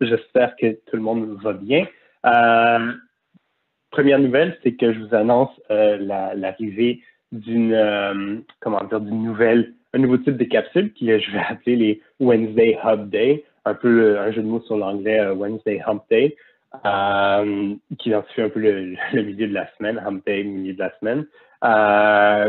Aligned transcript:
J'espère 0.00 0.56
que 0.56 0.72
tout 0.86 0.96
le 0.96 1.02
monde 1.02 1.36
va 1.42 1.52
bien. 1.52 1.86
Euh, 2.26 2.92
première 3.90 4.18
nouvelle, 4.18 4.58
c'est 4.62 4.72
que 4.72 4.92
je 4.92 5.00
vous 5.00 5.14
annonce 5.14 5.50
euh, 5.70 5.96
l'arrivée 6.34 7.00
d'une 7.32 7.72
euh, 7.74 8.36
comment 8.60 8.82
dire 8.84 9.00
d'une 9.00 9.22
nouvelle, 9.22 9.74
un 9.94 9.98
nouveau 9.98 10.18
type 10.18 10.36
de 10.36 10.44
capsule 10.44 10.92
qui 10.92 11.06
je 11.06 11.30
vais 11.30 11.42
appeler 11.48 11.76
les 11.76 12.02
Wednesday 12.20 12.78
Hub 12.84 13.08
Day, 13.10 13.44
un 13.64 13.74
peu 13.74 14.18
un 14.18 14.30
jeu 14.32 14.42
de 14.42 14.46
mots 14.46 14.62
sur 14.62 14.76
l'anglais 14.76 15.28
Wednesday 15.30 15.80
Hump 15.86 16.02
Day, 16.10 16.36
qui 17.98 18.10
identifie 18.10 18.42
un 18.42 18.48
peu 18.48 18.60
le, 19.12 19.22
milieu 19.22 19.48
de 19.48 19.54
la 19.54 19.68
semaine, 19.76 20.00
Hump 20.04 20.24
Day, 20.26 20.44
milieu 20.44 20.74
de 20.74 20.78
la 20.78 20.92
semaine. 21.00 21.26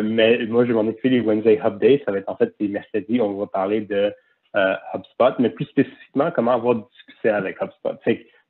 mais 0.03 0.45
moi, 0.45 0.65
je 0.65 0.73
m'en 0.73 0.81
occuper 0.81 1.09
les 1.09 1.21
Wednesday 1.21 1.59
Hub 1.63 1.79
Day. 1.79 2.01
Ça 2.05 2.11
va 2.11 2.19
être 2.19 2.29
en 2.29 2.35
fait 2.35 2.53
les 2.59 2.67
mercredis. 2.67 3.21
On 3.21 3.33
va 3.33 3.47
parler 3.47 3.81
de 3.81 4.13
euh, 4.55 4.75
HubSpot, 4.93 5.33
mais 5.39 5.49
plus 5.49 5.65
spécifiquement, 5.65 6.31
comment 6.31 6.53
avoir 6.53 6.75
du 6.75 6.83
succès 7.05 7.29
avec 7.29 7.61
HubSpot. 7.61 7.97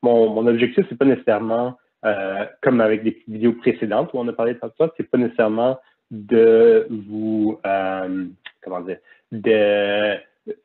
mon, 0.03 0.29
mon 0.29 0.47
objectif, 0.47 0.85
c'est 0.87 0.97
pas 0.97 1.05
nécessairement, 1.05 1.77
euh, 2.05 2.45
comme 2.61 2.81
avec 2.81 3.03
les 3.03 3.23
vidéos 3.27 3.53
précédentes 3.53 4.11
où 4.13 4.19
on 4.19 4.27
a 4.27 4.33
parlé 4.33 4.53
de 4.53 4.59
HubSpot, 4.59 4.91
c'est 4.95 5.09
pas 5.09 5.17
nécessairement 5.17 5.79
de 6.11 6.87
vous, 6.89 7.59
euh, 7.65 8.25
comment 8.63 8.81
dire, 8.81 8.99
de, 9.31 10.15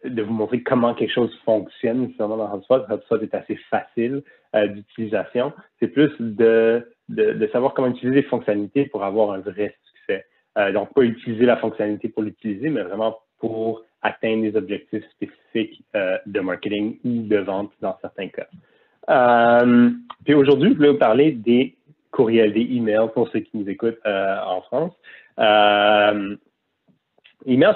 de 0.04 0.22
vous 0.22 0.32
montrer 0.34 0.62
comment 0.62 0.94
quelque 0.94 1.12
chose 1.12 1.34
fonctionne 1.44 2.12
dans 2.19 2.54
HubSpot. 2.54 2.84
HubSpot 2.88 3.22
est 3.22 3.34
assez 3.34 3.56
facile 3.70 4.22
d'utilisation. 4.54 5.54
C'est 5.81 5.88
plus 5.88 6.12
de, 6.20 6.87
de, 7.09 7.32
de, 7.32 7.47
savoir 7.49 7.72
comment 7.72 7.88
utiliser 7.88 8.16
les 8.16 8.28
fonctionnalités 8.28 8.84
pour 8.84 9.03
avoir 9.03 9.32
un 9.32 9.38
vrai 9.38 9.75
succès. 9.94 10.26
donc, 10.72 10.93
pas 10.93 11.03
utiliser 11.03 11.47
la 11.47 11.56
fonctionnalité 11.56 12.10
pour 12.10 12.22
l'utiliser, 12.22 12.69
mais 12.69 12.82
vraiment 12.82 13.16
pour 13.43 13.83
atteindre 14.03 14.43
des 14.43 14.57
objectifs 14.57 15.05
spécifiques 15.11 15.83
euh, 15.97 16.17
de 16.27 16.41
marketing 16.41 16.99
ou 17.05 17.23
de 17.23 17.39
vente 17.39 17.73
dans 17.81 17.97
certains 18.01 18.29
cas. 18.29 18.47
Euh, 19.11 19.91
puis 20.25 20.35
aujourd'hui, 20.35 20.71
je 20.71 20.77
voulais 20.77 20.91
vous 20.91 20.99
parler 20.99 21.33
des 21.33 21.77
courriels, 22.13 22.53
des 22.53 22.61
emails 22.61 23.11
pour 23.13 23.29
ceux 23.31 23.41
qui 23.41 23.57
nous 23.57 23.69
écoutent 23.69 23.99
euh, 24.07 24.37
en 24.47 24.63
France. 24.63 24.93
Euh, 25.41 26.37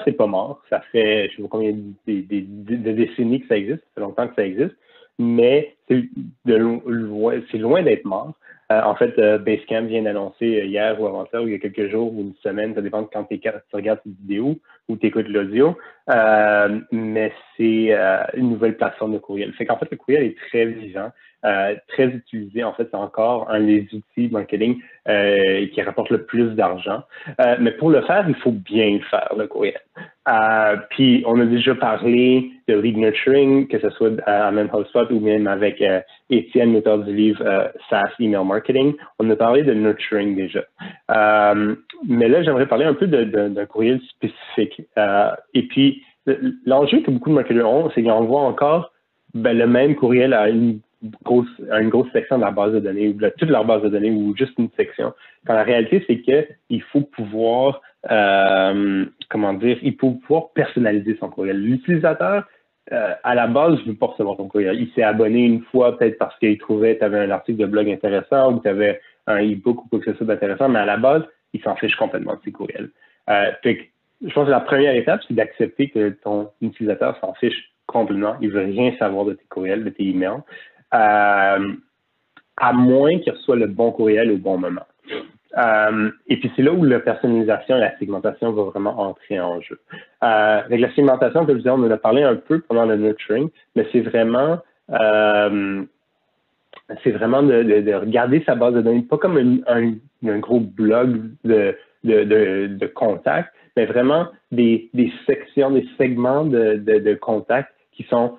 c'est 0.05 0.11
pas 0.13 0.27
mort. 0.27 0.61
Ça 0.69 0.79
fait, 0.93 1.29
je 1.29 1.35
sais 1.35 1.41
pas 1.41 1.49
combien 1.49 1.73
de, 1.73 2.91
décennies 2.91 3.41
que 3.41 3.47
ça 3.47 3.57
existe, 3.57 3.79
ça 3.79 3.89
fait 3.95 4.01
longtemps 4.01 4.27
que 4.29 4.35
ça 4.35 4.45
existe, 4.45 4.75
mais 5.19 5.75
c'est 5.89 7.57
loin, 7.57 7.83
d'être 7.83 8.05
mort. 8.05 8.33
Euh, 8.69 8.81
en 8.81 8.95
fait, 8.95 9.17
euh, 9.17 9.37
Basecamp 9.37 9.85
vient 9.85 10.03
d'annoncer 10.03 10.59
euh, 10.59 10.65
hier 10.65 10.99
ou 10.99 11.07
avant-hier, 11.07 11.41
ou 11.41 11.47
il 11.47 11.53
y 11.53 11.55
a 11.55 11.59
quelques 11.59 11.89
jours 11.89 12.13
ou 12.13 12.21
une 12.21 12.33
semaine, 12.43 12.75
ça 12.75 12.81
dépend 12.81 13.01
de 13.01 13.07
quand 13.11 13.23
tu 13.23 13.39
regardes 13.71 14.01
cette 14.03 14.17
vidéo 14.21 14.57
ou 14.89 14.97
tu 14.97 15.07
écoutes 15.07 15.29
l'audio, 15.29 15.77
mais 16.91 17.31
c'est 17.55 17.95
une 18.35 18.49
nouvelle 18.49 18.75
plateforme 18.75 19.13
de 19.13 19.19
courriel. 19.19 19.53
Fait 19.53 19.65
qu'en 19.65 19.77
fait, 19.77 19.89
le 19.89 19.97
courriel 19.97 20.23
est 20.23 20.37
très 20.49 20.65
vivant. 20.65 21.11
Euh, 21.45 21.75
très 21.87 22.07
utilisé. 22.07 22.63
En 22.63 22.73
fait, 22.73 22.87
c'est 22.89 22.97
encore 22.97 23.47
un 23.51 23.61
des 23.61 23.87
outils 23.93 24.27
marketing 24.31 24.79
euh, 25.07 25.67
qui 25.67 25.81
rapporte 25.83 26.09
le 26.09 26.23
plus 26.23 26.55
d'argent. 26.55 27.03
Euh, 27.39 27.55
mais 27.59 27.71
pour 27.71 27.91
le 27.91 28.01
faire, 28.01 28.25
il 28.27 28.33
faut 28.35 28.51
bien 28.51 28.89
le 28.89 29.01
faire, 29.01 29.31
le 29.37 29.45
courriel. 29.45 29.79
puis, 30.89 31.23
on 31.27 31.39
a 31.39 31.45
déjà 31.45 31.75
parlé 31.75 32.49
de 32.67 32.75
lead 32.79 32.97
nurturing, 32.97 33.67
que 33.67 33.79
ce 33.79 33.89
soit 33.91 34.19
à 34.25 34.51
HubSpot 34.51 35.11
ou 35.11 35.19
même 35.19 35.45
avec 35.45 35.76
Étienne, 36.29 36.73
l'auteur 36.73 36.99
du 36.99 37.13
livre 37.13 37.71
SaaS 37.89 38.09
Email 38.19 38.45
Marketing. 38.45 38.93
On 39.19 39.29
a 39.29 39.35
parlé 39.35 39.63
de 39.63 39.73
nurturing 39.73 40.35
déjà. 40.35 40.63
mais 42.07 42.27
là, 42.27 42.43
j'aimerais 42.43 42.67
parler 42.67 42.85
un 42.85 42.93
peu 42.93 43.07
d'un 43.07 43.65
courriel 43.65 43.99
spécifique. 44.09 44.81
et 45.53 45.63
puis, 45.63 46.03
l'enjeu 46.65 47.01
que 47.01 47.11
beaucoup 47.11 47.29
de 47.29 47.35
marketeurs 47.35 47.69
ont, 47.69 47.89
c'est 47.89 48.01
qu'ils 48.01 48.11
envoient 48.11 48.41
encore 48.41 48.91
ben, 49.33 49.57
le 49.57 49.67
même 49.67 49.95
courriel 49.95 50.33
à 50.33 50.49
une 50.49 50.79
grosse, 51.23 51.47
une 51.59 51.89
grosse 51.89 52.11
section 52.11 52.37
de 52.37 52.43
la 52.43 52.51
base 52.51 52.73
de 52.73 52.79
données 52.79 53.09
ou 53.09 53.13
de 53.13 53.31
toute 53.37 53.49
leur 53.49 53.65
base 53.65 53.83
de 53.83 53.89
données 53.89 54.11
ou 54.11 54.35
juste 54.35 54.57
une 54.57 54.69
section. 54.75 55.13
Quand 55.45 55.53
la 55.53 55.63
réalité, 55.63 56.03
c'est 56.07 56.21
qu'il 56.21 56.81
faut 56.91 57.01
pouvoir, 57.01 57.81
euh, 58.09 59.05
comment 59.29 59.53
dire, 59.53 59.77
il 59.81 59.95
faut 59.95 60.11
pouvoir 60.11 60.49
personnaliser 60.53 61.17
son 61.19 61.29
courriel. 61.29 61.61
L'utilisateur, 61.61 62.47
euh, 62.91 63.13
à 63.23 63.35
la 63.35 63.47
base, 63.47 63.79
ne 63.85 63.91
veut 63.91 63.97
pas 63.97 64.07
recevoir 64.07 64.37
ton 64.37 64.47
courriel. 64.47 64.79
Il 64.79 64.91
s'est 64.93 65.03
abonné 65.03 65.45
une 65.45 65.61
fois 65.63 65.97
peut-être 65.97 66.17
parce 66.17 66.37
qu'il 66.39 66.57
trouvait 66.57 66.95
que 66.95 66.99
tu 66.99 67.05
avais 67.05 67.19
un 67.19 67.31
article 67.31 67.59
de 67.59 67.65
blog 67.65 67.89
intéressant 67.89 68.51
ou 68.51 68.57
que 68.57 68.63
tu 68.63 68.69
avais 68.69 69.01
un 69.27 69.39
e-book 69.43 69.83
ou 69.83 69.87
quoi 69.89 69.99
que 69.99 70.11
ce 70.11 70.17
soit 70.17 70.25
d'intéressant, 70.25 70.69
mais 70.69 70.79
à 70.79 70.85
la 70.85 70.97
base, 70.97 71.23
il 71.53 71.61
s'en 71.61 71.75
fiche 71.75 71.95
complètement 71.95 72.35
de 72.35 72.39
ses 72.45 72.51
courriels. 72.51 72.89
Euh, 73.29 73.51
je 73.63 74.33
pense 74.33 74.45
que 74.45 74.51
la 74.51 74.61
première 74.61 74.95
étape, 74.95 75.21
c'est 75.27 75.33
d'accepter 75.33 75.89
que 75.89 76.09
ton 76.09 76.49
utilisateur 76.61 77.17
s'en 77.19 77.33
fiche 77.33 77.71
complètement. 77.85 78.35
Il 78.41 78.51
veut 78.51 78.65
rien 78.65 78.93
savoir 78.97 79.25
de 79.25 79.33
tes 79.33 79.45
courriels, 79.49 79.83
de 79.83 79.89
tes 79.89 80.03
emails. 80.03 80.41
Euh, 80.93 81.73
à 82.59 82.73
moins 82.73 83.19
qu'il 83.19 83.31
reçoit 83.33 83.55
le 83.55 83.67
bon 83.67 83.91
courriel 83.91 84.31
au 84.31 84.37
bon 84.37 84.57
moment. 84.57 84.85
Euh, 85.57 86.11
et 86.27 86.37
puis 86.37 86.51
c'est 86.55 86.61
là 86.61 86.71
où 86.71 86.83
la 86.83 86.99
personnalisation 86.99 87.77
et 87.77 87.79
la 87.79 87.97
segmentation 87.97 88.51
vont 88.51 88.65
vraiment 88.65 88.99
entrer 88.99 89.39
en 89.39 89.59
jeu. 89.61 89.79
Euh, 90.23 90.61
avec 90.65 90.79
la 90.79 90.93
segmentation, 90.93 91.45
comme 91.45 91.55
je 91.55 91.59
disais, 91.59 91.69
on 91.69 91.83
en 91.83 91.91
a 91.91 91.97
parlé 91.97 92.23
un 92.23 92.35
peu 92.35 92.59
pendant 92.59 92.85
le 92.85 92.95
nurturing, 92.95 93.49
mais 93.75 93.87
c'est 93.91 94.01
vraiment 94.01 94.59
c'est 97.03 97.11
vraiment 97.11 97.43
de, 97.43 97.93
regarder 97.93 98.41
sa 98.45 98.55
base 98.55 98.73
de 98.73 98.81
données, 98.81 99.01
pas 99.01 99.17
comme 99.17 99.61
un, 99.67 100.39
gros 100.39 100.61
blog 100.61 101.31
de, 101.43 101.75
de, 102.05 102.67
de, 102.67 102.87
contacts, 102.87 103.53
mais 103.75 103.85
vraiment 103.85 104.27
des, 104.53 104.89
sections, 105.25 105.71
des 105.71 105.85
segments 105.97 106.45
de, 106.45 106.75
de, 106.75 107.13
contacts 107.15 107.73
qui 107.91 108.03
sont 108.03 108.37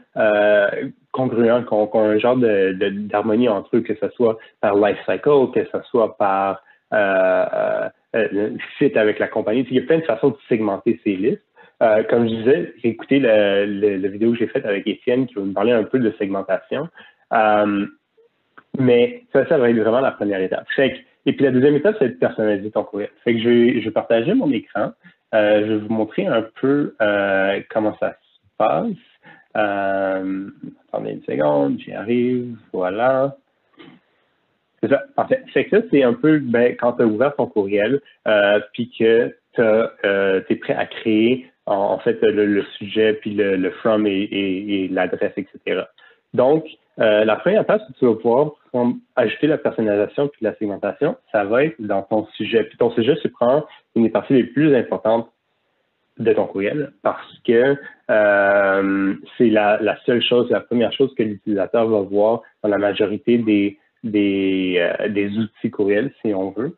congruents, 1.13 1.63
qui 1.63 1.75
ont, 1.75 1.91
un 1.95 2.19
genre 2.19 2.39
d'harmonie 2.39 3.47
de, 3.47 3.51
entre 3.51 3.77
eux, 3.77 3.81
que 3.83 3.95
ce 3.97 4.09
soit 4.11 4.39
par 4.63 4.77
life 4.77 4.99
cycle, 5.07 5.51
que 5.53 5.65
ce 5.71 5.83
soit 5.91 6.17
par 6.17 6.53
euh, 6.53 6.55
euh, 6.55 6.61
fit 8.79 8.99
avec 8.99 9.19
la 9.19 9.29
compagnie. 9.29 9.67
Il 9.71 9.77
y 9.77 9.81
a 9.81 9.83
plein 9.83 9.99
de 9.99 10.05
façons 10.05 10.31
de 10.31 10.37
segmenter 10.49 11.01
ces 11.05 11.17
listes. 11.17 11.43
Euh, 11.81 12.03
comme 12.05 12.29
je 12.29 12.35
disais, 12.35 12.75
écouté 12.83 13.21
la, 13.21 13.65
vidéo 14.09 14.33
que 14.33 14.39
j'ai 14.39 14.49
faite 14.49 14.67
avec 14.67 14.87
Étienne 14.87 15.27
qui 15.27 15.35
va 15.35 15.43
me 15.43 15.53
parler 15.53 15.73
un 15.73 15.85
peu 15.85 15.99
de 15.99 16.13
segmentation. 16.19 16.89
Euh, 17.33 17.87
mais 18.79 19.23
ça, 19.33 19.47
ça 19.47 19.59
va 19.59 19.71
être 19.71 19.77
vraiment 19.77 20.01
la 20.01 20.11
première 20.11 20.41
étape. 20.41 20.67
et 20.79 21.33
puis 21.33 21.45
la 21.45 21.53
deuxième 21.53 21.77
étape, 21.77 21.97
c'est 21.99 22.09
de 22.09 22.15
personnaliser 22.15 22.71
ton 22.71 22.83
courriel. 22.83 23.11
Fait 23.23 23.35
que 23.35 23.41
je 23.41 23.85
vais, 23.85 23.91
partager 23.91 24.35
mon 24.35 24.51
écran. 24.51 24.93
Euh, 25.35 25.67
je 25.67 25.73
vais 25.73 25.79
vous 25.79 25.93
montrer 25.93 26.27
un 26.27 26.47
peu 26.61 26.95
comment 27.71 27.97
ça 28.01 28.13
se 28.13 28.49
passe. 28.57 28.87
attendez 29.55 31.13
une 31.13 31.23
seconde, 31.23 31.79
j'y 31.79 31.93
arrive. 31.93 32.57
Voilà. 32.73 33.37
C'est 34.83 34.89
ça. 34.89 35.03
Parfait. 35.17 35.43
Fait 35.53 35.65
que 35.65 35.79
ça, 35.81 35.87
c'est 35.91 36.03
un 36.03 36.15
peu 36.15 36.39
ben, 36.39 36.77
quand 36.77 36.95
tu 36.95 37.03
as 37.03 37.07
ouvert 37.07 37.35
ton 37.37 37.47
courriel, 37.47 38.01
puis 38.73 38.91
que 38.99 39.35
tu 39.55 40.53
es 40.53 40.57
prêt 40.57 40.75
à 40.75 40.87
créer 40.87 41.51
en, 41.69 41.99
fait 41.99 42.19
le, 42.23 42.63
sujet, 42.79 43.15
puis 43.15 43.35
le, 43.35 43.71
from 43.83 44.07
et, 44.07 44.89
l'adresse, 44.91 45.33
etc. 45.37 45.83
Donc, 46.35 46.65
euh, 46.99 47.25
la 47.25 47.37
première 47.37 47.65
c'est 47.69 47.93
que 47.93 47.99
tu 47.99 48.07
vas 48.07 48.15
pouvoir 48.15 48.53
ajouter 49.17 49.47
la 49.47 49.59
personnalisation 49.59 50.29
puis 50.29 50.41
la 50.43 50.55
segmentation. 50.57 51.17
Ça 51.31 51.45
va 51.45 51.65
être 51.65 51.77
dans 51.79 52.03
ton 52.03 52.27
sujet. 52.37 52.65
Puis 52.65 52.77
ton 52.79 52.91
sujet, 52.91 53.17
tu 53.17 53.29
prends 53.31 53.65
une 53.95 54.05
des 54.05 54.11
parties 54.11 54.35
les 54.35 54.45
plus 54.45 54.75
importantes 54.75 55.31
de 56.19 56.33
ton 56.33 56.47
courriel 56.47 56.93
parce 57.03 57.39
que 57.47 57.77
euh, 58.11 59.15
c'est 59.37 59.51
la, 59.51 59.97
seule 60.05 60.23
chose, 60.23 60.51
la 60.51 60.61
première 60.61 60.93
chose 60.93 61.15
que 61.17 61.23
l'utilisateur 61.23 61.87
va 61.87 62.01
voir 62.01 62.43
dans 62.63 62.69
la 62.69 62.79
majorité 62.79 63.39
des, 63.39 63.79
des, 64.05 64.77
euh, 64.79 65.29
outils 65.41 65.71
courriels, 65.71 66.13
si 66.23 66.33
on 66.35 66.51
veut. 66.51 66.77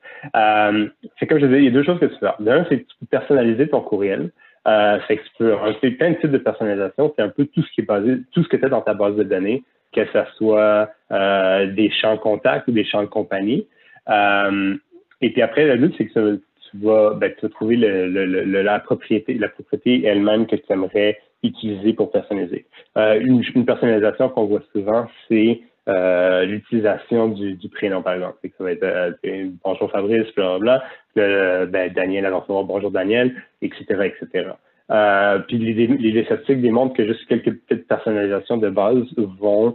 c'est 1.18 1.26
comme 1.26 1.38
je 1.38 1.46
disais, 1.46 1.58
il 1.58 1.64
y 1.64 1.68
a 1.68 1.72
deux 1.72 1.84
choses 1.84 2.00
que 2.00 2.06
tu 2.06 2.12
peux 2.12 2.26
faire. 2.26 2.40
D'un, 2.40 2.64
c'est 2.68 2.80
que 2.80 2.86
tu 2.86 2.96
peux 3.00 3.06
personnaliser 3.06 3.68
ton 3.68 3.80
courriel. 3.80 4.30
Euh, 4.68 4.98
que 5.08 5.14
tu 5.14 5.30
peux 5.38 5.96
plein 5.96 6.10
de 6.10 6.16
types 6.16 6.30
de 6.30 6.38
personnalisation. 6.38 7.12
C'est 7.16 7.22
un 7.22 7.30
peu 7.30 7.46
tout 7.46 7.62
ce 7.62 7.72
qui 7.72 7.80
est 7.80 7.84
basé, 7.84 8.18
tout 8.32 8.42
ce 8.42 8.48
que 8.48 8.56
tu 8.56 8.64
as 8.64 8.68
dans 8.68 8.82
ta 8.82 8.94
base 8.94 9.16
de 9.16 9.22
données, 9.22 9.64
que 9.92 10.04
ce 10.04 10.18
soit 10.36 10.90
euh, 11.12 11.66
des 11.72 11.90
champs 11.90 12.14
de 12.14 12.20
contact 12.20 12.68
ou 12.68 12.72
des 12.72 12.84
champs 12.84 13.02
de 13.02 13.08
compagnie. 13.08 13.66
Euh, 14.08 14.76
et 15.20 15.30
puis 15.30 15.42
après, 15.42 15.64
le 15.64 15.76
but, 15.76 15.94
c'est 15.96 16.06
que 16.06 16.36
tu 16.36 16.76
vas, 16.78 17.14
ben, 17.14 17.32
tu 17.38 17.46
vas 17.46 17.48
trouver 17.48 17.76
la 17.76 18.80
propriété, 18.80 19.34
la 19.34 19.48
propriété 19.48 20.04
elle-même 20.04 20.46
que 20.46 20.56
tu 20.56 20.72
aimerais 20.72 21.18
utiliser 21.42 21.94
pour 21.94 22.10
personnaliser. 22.10 22.66
Euh, 22.98 23.18
une, 23.20 23.64
personnalisation 23.64 24.28
qu'on 24.28 24.44
voit 24.44 24.62
souvent, 24.72 25.06
c'est 25.28 25.60
euh, 25.90 26.44
l'utilisation 26.44 27.28
du, 27.28 27.68
prénom, 27.68 28.02
par 28.02 28.14
exemple. 28.14 28.36
Ça 28.56 28.64
va 28.64 28.72
être 28.72 28.84
euh, 28.84 29.48
bonjour 29.64 29.90
Fabrice, 29.90 30.32
blablabla, 30.36 30.84
euh, 31.18 31.66
ben, 31.66 31.92
Daniel, 31.92 32.26
alors 32.26 32.46
bonjour 32.64 32.90
Daniel, 32.90 33.34
etc., 33.60 33.84
etc. 34.04 34.50
Euh, 34.90 35.38
puis 35.40 35.58
les, 35.58 35.86
les, 35.86 36.24
statistiques 36.24 36.62
démontrent 36.62 36.94
que 36.94 37.06
juste 37.06 37.26
quelques 37.26 37.52
petites 37.52 37.88
personnalisations 37.88 38.56
de 38.56 38.70
base 38.70 39.04
vont 39.16 39.74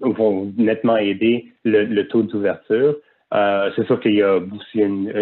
vont 0.00 0.52
nettement 0.56 0.96
aider 0.96 1.46
le, 1.64 1.84
le 1.84 2.06
taux 2.06 2.22
d'ouverture. 2.22 2.96
c'est 3.32 3.86
sûr 3.86 4.00
qu'il 4.00 4.14
y 4.14 4.22
a 4.22 4.36
aussi 4.36 4.78
une, 4.78 5.12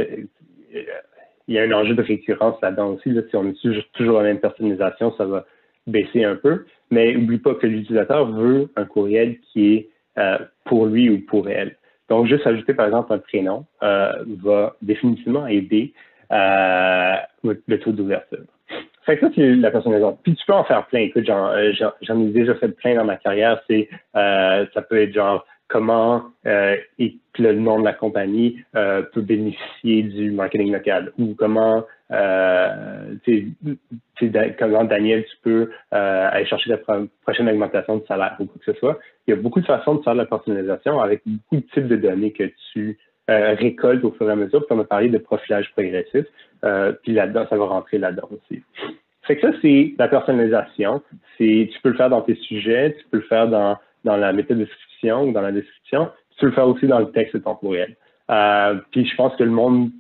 il 1.48 1.54
y 1.54 1.58
a 1.58 1.62
un 1.62 1.72
enjeu 1.72 1.94
de 1.94 2.02
récurrence 2.02 2.60
là-dedans 2.60 2.94
aussi. 2.94 3.14
Si 3.30 3.36
on 3.36 3.46
utilise 3.46 3.82
toujours 3.92 4.18
la 4.18 4.24
même 4.24 4.40
personnalisation, 4.40 5.14
ça 5.16 5.24
va 5.24 5.46
baisser 5.86 6.24
un 6.24 6.36
peu. 6.36 6.64
Mais 6.90 7.14
n'oublie 7.14 7.38
pas 7.38 7.54
que 7.54 7.66
l'utilisateur 7.66 8.30
veut 8.30 8.68
un 8.76 8.84
courriel 8.84 9.38
qui 9.40 9.74
est 9.74 9.88
euh, 10.18 10.38
pour 10.64 10.86
lui 10.86 11.10
ou 11.10 11.20
pour 11.26 11.48
elle. 11.48 11.76
Donc, 12.08 12.26
juste 12.26 12.46
ajouter, 12.46 12.74
par 12.74 12.86
exemple, 12.86 13.12
un 13.12 13.18
prénom 13.18 13.64
euh, 13.82 14.12
va 14.42 14.76
définitivement 14.82 15.46
aider 15.46 15.92
euh, 16.32 17.14
le 17.42 17.78
taux 17.80 17.92
d'ouverture. 17.92 18.44
Fait 19.04 19.16
que 19.16 19.26
ça, 19.26 19.32
c'est 19.34 19.54
la 19.54 19.70
personnalisation. 19.70 20.18
Puis 20.22 20.34
tu 20.34 20.46
peux 20.46 20.52
en 20.52 20.64
faire 20.64 20.86
plein. 20.86 21.00
Écoute, 21.00 21.26
j'en 21.26 21.52
ai 21.54 22.30
déjà 22.30 22.54
fait 22.56 22.68
plein 22.68 22.96
dans 22.96 23.04
ma 23.04 23.16
carrière. 23.16 23.60
C'est 23.68 23.88
ça 24.14 24.82
peut 24.88 25.00
être 25.00 25.12
genre 25.12 25.44
comment 25.68 26.22
euh, 26.46 26.76
le 26.98 27.52
nom 27.52 27.80
de 27.80 27.84
la 27.84 27.92
compagnie 27.92 28.58
euh, 28.74 29.02
peut 29.02 29.20
bénéficier 29.20 30.02
du 30.04 30.30
marketing 30.30 30.72
local 30.72 31.12
ou 31.18 31.34
comment, 31.34 31.84
euh, 32.12 33.14
comment 34.58 34.84
Daniel, 34.84 35.24
tu 35.24 35.36
peux 35.42 35.70
euh, 35.94 36.28
aller 36.30 36.46
chercher 36.46 36.70
la 36.70 36.78
prochaine 36.78 37.48
augmentation 37.48 37.96
de 37.98 38.04
salaire 38.06 38.36
ou 38.38 38.46
quoi 38.46 38.60
que 38.64 38.72
ce 38.72 38.78
soit. 38.78 38.98
Il 39.26 39.34
y 39.34 39.38
a 39.38 39.40
beaucoup 39.40 39.60
de 39.60 39.66
façons 39.66 39.96
de 39.96 40.02
faire 40.02 40.14
de 40.14 40.18
la 40.18 40.26
personnalisation 40.26 41.00
avec 41.00 41.22
beaucoup 41.26 41.56
de 41.56 41.66
types 41.72 41.88
de 41.88 41.96
données 41.96 42.32
que 42.32 42.50
tu 42.72 42.98
euh, 43.28 43.54
récoltes 43.54 44.04
au 44.04 44.12
fur 44.12 44.28
et 44.28 44.32
à 44.32 44.36
mesure. 44.36 44.64
Puis 44.66 44.76
on 44.76 44.80
a 44.80 44.84
parlé 44.84 45.08
de 45.08 45.18
profilage 45.18 45.70
progressif. 45.72 46.26
puis 47.02 47.12
là-dedans, 47.12 47.46
ça 47.50 47.56
va 47.56 47.64
rentrer 47.66 47.98
là-dedans 47.98 48.28
aussi. 48.30 48.62
Fait 49.22 49.36
que 49.36 49.50
ça, 49.50 49.56
c'est 49.60 49.94
la 49.98 50.06
personnalisation. 50.06 51.02
C'est, 51.36 51.68
tu 51.72 51.80
peux 51.82 51.88
le 51.88 51.96
faire 51.96 52.10
dans 52.10 52.22
tes 52.22 52.36
sujets, 52.36 52.94
tu 52.98 53.04
peux 53.10 53.16
le 53.16 53.24
faire 53.24 53.48
dans 53.48 53.76
dans 54.06 54.16
la 54.16 54.32
méthode 54.32 54.58
de 54.58 54.64
description 54.64 55.24
ou 55.24 55.32
dans 55.32 55.42
la 55.42 55.52
description, 55.52 56.08
tu 56.30 56.40
peux 56.40 56.46
le 56.46 56.52
faire 56.52 56.68
aussi 56.68 56.86
dans 56.86 57.00
le 57.00 57.10
texte 57.10 57.34
de 57.34 57.40
ton 57.40 57.54
courriel. 57.56 57.96
Euh, 58.30 58.76
puis 58.92 59.04
je 59.04 59.14
pense 59.16 59.34
que 59.36 59.44
le 59.44 59.50
monde, 59.50 59.90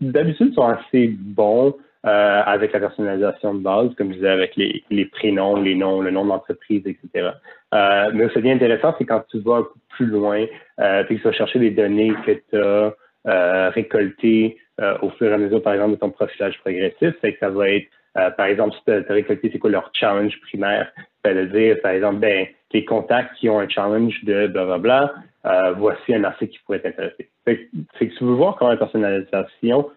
d'habitude, 0.00 0.54
sont 0.54 0.66
assez 0.66 1.08
bons 1.08 1.74
euh, 2.04 2.42
avec 2.44 2.72
la 2.72 2.80
personnalisation 2.80 3.54
de 3.54 3.60
base, 3.60 3.94
comme 3.96 4.10
je 4.10 4.16
disais, 4.16 4.28
avec 4.28 4.56
les, 4.56 5.04
prénoms, 5.06 5.56
les 5.56 5.74
noms, 5.74 6.00
le 6.00 6.10
nom 6.10 6.24
d'entreprise, 6.24 6.82
etc. 6.86 7.30
Euh, 7.74 8.10
mais 8.14 8.28
ce 8.28 8.38
qui 8.38 8.48
est 8.48 8.52
intéressant, 8.52 8.94
c'est 8.98 9.04
quand 9.04 9.24
tu 9.30 9.38
vas 9.40 9.58
un 9.58 9.62
peu 9.62 9.80
plus 9.90 10.06
loin, 10.06 10.44
euh, 10.80 11.04
puis 11.04 11.16
que 11.16 11.22
tu 11.22 11.28
vas 11.28 11.34
chercher 11.34 11.58
des 11.58 11.70
données 11.70 12.12
que 12.26 12.32
tu 12.32 12.56
as 12.56 12.94
euh, 13.28 13.70
récoltées 13.70 14.58
euh, 14.80 14.98
au 15.02 15.10
fur 15.10 15.30
et 15.30 15.34
à 15.34 15.38
mesure, 15.38 15.62
par 15.62 15.74
exemple, 15.74 15.92
de 15.92 15.96
ton 15.96 16.10
profilage 16.10 16.58
progressif, 16.60 17.14
c'est 17.20 17.34
que 17.34 17.38
ça 17.38 17.50
va 17.50 17.68
être 17.68 17.88
euh, 18.18 18.30
par 18.30 18.46
exemple, 18.46 18.74
si 18.76 18.84
tu 18.84 18.92
as, 18.92 19.12
récolté 19.12 19.48
c'est 19.52 19.58
quoi 19.58 19.70
leur 19.70 19.90
challenge 19.94 20.38
primaire, 20.42 20.92
ça 21.24 21.32
veut 21.32 21.46
dire, 21.46 21.80
par 21.82 21.92
exemple, 21.92 22.18
ben, 22.18 22.46
les 22.72 22.84
contacts 22.84 23.34
qui 23.36 23.48
ont 23.48 23.58
un 23.58 23.68
challenge 23.68 24.22
de 24.24 24.48
blablabla, 24.48 25.14
euh, 25.46 25.72
voici 25.72 26.14
un 26.14 26.24
article 26.24 26.52
qui 26.52 26.58
pourrait 26.64 26.80
t'intéresser. 26.80 27.30
C'est 27.46 28.08
que 28.08 28.18
tu 28.18 28.24
veux 28.24 28.34
voir 28.34 28.56
comment 28.56 28.70
la 28.70 28.76
personnalisation 28.76 29.90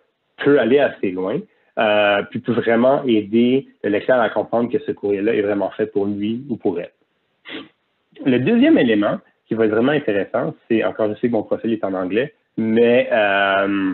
peut 0.44 0.59
aller 0.59 0.80
assez 0.80 1.12
loin, 1.12 1.39
euh, 1.77 2.24
puis 2.30 2.39
peut 2.39 2.53
vraiment 2.53 3.03
aider 3.03 3.68
le 3.83 3.89
lecteur 3.89 4.19
à 4.19 4.30
comprendre 4.30 4.71
que 4.71 4.80
ce 4.80 4.92
courrier-là 4.92 5.36
est 5.36 5.42
vraiment 5.42 5.69
fait 5.71 5.88
pour 5.88 6.06
lui 6.06 6.44
ou 6.50 6.57
pour 6.57 6.80
elle. 6.80 6.92
Le 8.25 8.39
deuxième 8.39 8.77
élément 8.77 9.19
qui 9.47 9.56
va 9.56 9.65
être 9.65 9.71
vraiment 9.71 9.92
intéressant, 9.92 10.56
c'est, 10.68 10.83
encore 10.83 11.09
je 11.09 11.19
sais 11.19 11.27
que 11.27 11.33
mon 11.33 11.44
profil 11.44 11.74
est 11.74 11.84
en 11.84 11.93
anglais, 11.93 12.34
mais 12.58 13.10
euh, 13.12 13.93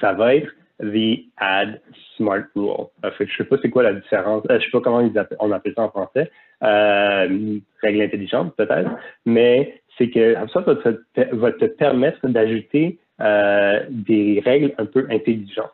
ça 0.00 0.12
va 0.12 0.36
être 0.36 0.48
the 0.80 1.24
Add 1.36 1.80
Smart 2.16 2.44
Rule. 2.54 2.86
Euh, 3.04 3.10
je 3.18 3.24
ne 3.24 3.28
sais 3.36 3.44
pas 3.44 3.56
c'est 3.60 3.70
quoi 3.70 3.82
la 3.82 3.94
différence, 3.94 4.44
je 4.48 4.54
ne 4.54 4.60
sais 4.60 4.70
pas 4.70 4.80
comment 4.80 5.10
on 5.40 5.52
appelle 5.52 5.74
ça 5.74 5.82
en 5.82 5.90
français, 5.90 6.30
règle 6.60 8.02
intelligente 8.02 8.54
peut-être, 8.56 8.90
mais 9.26 9.80
c'est 9.98 10.10
que 10.10 10.34
ça 10.52 10.60
va 10.60 10.74
te, 10.76 11.34
va 11.34 11.52
te 11.52 11.64
permettre 11.66 12.26
d'ajouter 12.28 12.98
euh, 13.20 13.80
des 13.90 14.40
règles 14.44 14.72
un 14.78 14.86
peu 14.86 15.06
intelligentes. 15.10 15.72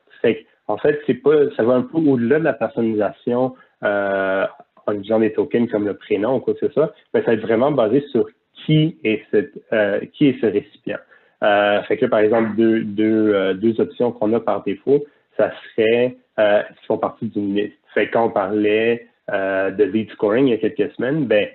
en 0.66 0.78
fait, 0.78 1.00
c'est 1.06 1.14
pas, 1.14 1.50
ça 1.56 1.62
va 1.62 1.74
un 1.74 1.82
peu 1.82 1.98
au-delà 1.98 2.38
de 2.38 2.44
la 2.44 2.54
personnalisation 2.54 3.54
euh, 3.82 4.46
en 4.86 4.92
utilisant 4.92 5.20
des 5.20 5.32
tokens 5.32 5.70
comme 5.70 5.84
le 5.84 5.94
prénom 5.94 6.36
ou 6.36 6.40
quoi 6.40 6.54
que 6.54 6.66
ce 6.66 6.72
soit, 6.72 6.94
mais 7.12 7.20
ça 7.20 7.26
va 7.26 7.32
être 7.34 7.42
vraiment 7.42 7.70
basé 7.70 8.00
sur 8.10 8.26
qui 8.64 8.96
est, 9.04 9.22
cette, 9.30 9.52
euh, 9.72 10.00
qui 10.12 10.28
est 10.28 10.40
ce 10.40 10.46
récipient. 10.46 10.98
Euh, 11.42 11.82
fait 11.82 11.98
que 11.98 12.06
par 12.06 12.20
exemple, 12.20 12.56
deux, 12.56 12.82
deux, 12.82 13.34
euh, 13.34 13.54
deux 13.54 13.78
options 13.80 14.12
qu'on 14.12 14.32
a 14.32 14.40
par 14.40 14.62
défaut, 14.62 15.04
ça 15.36 15.52
serait 15.76 16.16
euh, 16.38 16.62
qui 16.62 16.86
font 16.86 16.98
partie 16.98 17.26
d'une 17.26 17.54
liste. 17.54 17.76
Fait 17.92 18.08
quand 18.08 18.26
on 18.26 18.30
parlait 18.30 19.08
de 19.28 19.84
lead 19.84 20.10
scoring 20.10 20.46
il 20.46 20.50
y 20.50 20.52
a 20.54 20.58
quelques 20.58 20.92
semaines, 20.94 21.24
ben, 21.24 21.48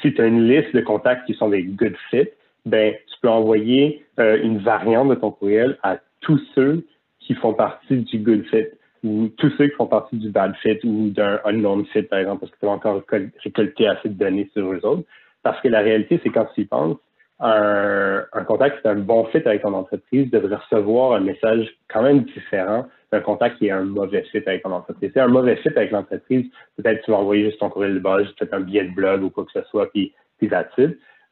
si 0.00 0.14
tu 0.14 0.20
as 0.20 0.26
une 0.26 0.46
liste 0.48 0.74
de 0.74 0.80
contacts 0.80 1.26
qui 1.26 1.34
sont 1.34 1.48
des 1.48 1.62
good 1.62 1.96
fits, 2.10 2.30
ben, 2.66 2.94
tu 2.94 3.20
peux 3.20 3.28
envoyer 3.28 4.04
euh, 4.18 4.42
une 4.42 4.58
variante 4.58 5.08
de 5.08 5.14
ton 5.14 5.30
courriel 5.30 5.78
à 5.82 5.98
tous 6.20 6.40
ceux 6.54 6.86
qui 7.20 7.34
font 7.34 7.54
partie 7.54 7.98
du 7.98 8.18
good 8.18 8.44
fit 8.46 8.66
ou 9.02 9.28
tous 9.36 9.50
ceux 9.58 9.68
qui 9.68 9.74
font 9.76 9.86
partie 9.86 10.16
du 10.16 10.30
bad 10.30 10.54
fit 10.56 10.78
ou 10.84 11.10
d'un 11.10 11.38
unknown 11.44 11.84
fit, 11.86 12.02
par 12.02 12.18
exemple, 12.18 12.40
parce 12.40 12.52
que 12.52 12.58
tu 12.58 12.66
as 12.66 12.70
encore 12.70 13.02
récolté 13.42 13.86
assez 13.86 14.08
de 14.08 14.14
données 14.14 14.48
sur 14.54 14.72
eux 14.72 14.80
autres. 14.84 15.04
Parce 15.42 15.60
que 15.60 15.68
la 15.68 15.80
réalité, 15.80 16.18
c'est 16.22 16.30
quand 16.30 16.46
tu 16.54 16.62
y 16.62 16.64
penses, 16.64 16.96
un 17.40 18.44
contact 18.46 18.80
qui 18.80 18.86
est 18.86 18.90
un 18.90 18.96
bon 18.96 19.24
fit 19.26 19.42
avec 19.44 19.62
ton 19.62 19.74
entreprise 19.74 20.30
devrait 20.30 20.56
recevoir 20.56 21.12
un 21.12 21.20
message 21.20 21.68
quand 21.88 22.02
même 22.02 22.20
différent 22.20 22.86
d'un 23.14 23.20
contact 23.20 23.58
qui 23.58 23.68
est 23.68 23.70
un 23.70 23.84
mauvais 23.84 24.22
fit 24.32 24.42
avec 24.46 24.62
ton 24.62 24.72
entreprise. 24.72 25.10
C'est 25.14 25.20
un 25.20 25.28
mauvais 25.28 25.56
fit 25.56 25.68
avec 25.68 25.92
l'entreprise, 25.92 26.46
peut-être 26.76 27.04
tu 27.04 27.12
vas 27.12 27.18
envoyer 27.18 27.44
juste 27.44 27.60
ton 27.60 27.70
courriel 27.70 27.94
de 27.94 28.00
base, 28.00 28.26
peut-être 28.36 28.54
un 28.54 28.60
billet 28.60 28.84
de 28.84 28.94
blog 28.94 29.22
ou 29.22 29.30
quoi 29.30 29.44
que 29.44 29.52
ce 29.52 29.62
soit, 29.68 29.88
puis, 29.90 30.12
puis 30.38 30.50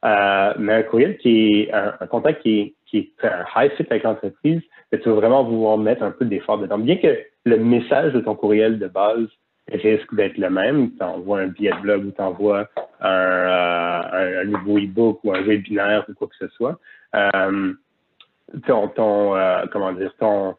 euh, 0.04 0.52
mais 0.58 0.74
un 0.74 0.82
courriel 0.82 1.16
qui 1.18 1.62
est 1.62 1.72
un, 1.72 2.06
contact 2.06 2.42
qui 2.42 2.60
est, 2.60 2.74
qui 2.86 2.98
est 2.98 3.24
un 3.26 3.44
high 3.56 3.72
fit 3.72 3.86
avec 3.90 4.04
l'entreprise, 4.04 4.60
tu 4.92 5.08
vas 5.08 5.14
vraiment 5.14 5.44
vouloir 5.44 5.78
mettre 5.78 6.02
un 6.02 6.10
peu 6.10 6.24
d'effort 6.24 6.58
dedans. 6.58 6.78
Bien 6.78 6.96
que 6.96 7.18
le 7.44 7.56
message 7.58 8.12
de 8.12 8.20
ton 8.20 8.34
courriel 8.34 8.78
de 8.78 8.88
base 8.88 9.26
risque 9.72 10.14
d'être 10.14 10.38
le 10.38 10.50
même. 10.50 10.90
Tu 10.96 11.04
envoies 11.04 11.40
un 11.40 11.46
billet 11.48 11.70
de 11.70 11.80
blog 11.80 12.04
ou 12.04 12.10
tu 12.10 12.20
envoies 12.20 12.68
un, 13.00 14.44
nouveau 14.44 14.78
e-book 14.78 15.20
ou 15.24 15.32
un 15.32 15.42
webinaire 15.42 16.04
ou 16.08 16.14
quoi 16.14 16.28
que 16.28 16.36
ce 16.36 16.48
soit. 16.48 16.78
ton, 18.66 18.88
ton 18.88 19.34
comment 19.72 19.92
dire, 19.92 20.12
ton, 20.18 20.56